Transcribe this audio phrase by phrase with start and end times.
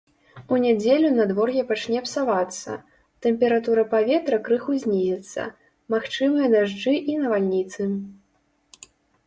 [0.55, 2.71] У нядзелю надвор'е пачне псавацца,
[3.27, 5.41] тэмпература паветра крыху знізіцца,
[5.97, 7.81] магчымыя дажджы і навальніцы.